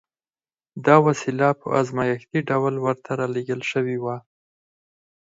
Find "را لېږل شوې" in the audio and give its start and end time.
3.19-3.97